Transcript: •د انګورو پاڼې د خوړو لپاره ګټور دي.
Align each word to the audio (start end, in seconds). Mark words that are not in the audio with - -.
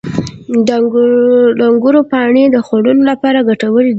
•د 0.67 1.61
انګورو 1.69 2.01
پاڼې 2.11 2.43
د 2.49 2.57
خوړو 2.65 2.91
لپاره 3.09 3.45
ګټور 3.49 3.83
دي. 3.85 3.89